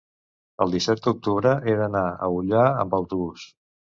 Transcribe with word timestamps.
el 0.63 0.71
disset 0.75 1.01
d'octubre 1.07 1.51
he 1.59 1.75
d'anar 1.81 2.03
a 2.11 2.31
Ullà 2.39 2.65
amb 2.85 2.99
autobús. 3.03 3.45